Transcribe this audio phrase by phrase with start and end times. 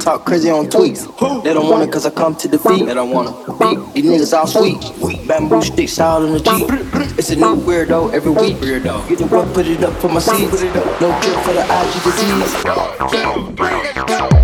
[0.00, 1.04] Talk crazy on tweets.
[1.44, 2.86] They don't want it cause I come to defeat.
[2.86, 3.78] They don't wanna beat.
[3.94, 4.80] These niggas all sweet.
[5.28, 6.66] Bamboo sticks out in the Jeep.
[7.18, 8.56] It's a new weirdo every week.
[8.56, 9.06] Weirdo.
[9.08, 10.62] Get the up, put it up for my seeds.
[11.02, 14.39] No cure for the IG disease.